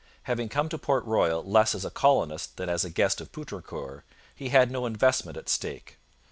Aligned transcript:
Having 0.23 0.49
come 0.49 0.67
to 0.69 0.79
Port 0.79 1.05
Royal 1.05 1.43
less 1.43 1.75
as 1.75 1.85
a 1.85 1.91
colonist 1.91 2.57
than 2.57 2.69
as 2.69 2.83
a 2.83 2.89
guest 2.89 3.21
of 3.21 3.31
Poutrincourt, 3.31 4.03
he 4.33 4.49
had 4.49 4.71
no 4.71 4.87
investment 4.87 5.37
at 5.37 5.47
stake. 5.47 5.99